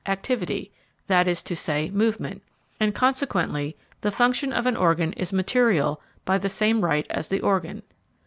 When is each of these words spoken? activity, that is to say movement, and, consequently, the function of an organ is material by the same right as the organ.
activity, 0.07 0.71
that 1.05 1.27
is 1.27 1.43
to 1.43 1.55
say 1.55 1.87
movement, 1.91 2.41
and, 2.79 2.95
consequently, 2.95 3.77
the 3.99 4.09
function 4.09 4.51
of 4.51 4.65
an 4.65 4.75
organ 4.75 5.13
is 5.13 5.31
material 5.31 6.01
by 6.25 6.39
the 6.39 6.49
same 6.49 6.83
right 6.83 7.05
as 7.11 7.27
the 7.27 7.39
organ. 7.39 7.83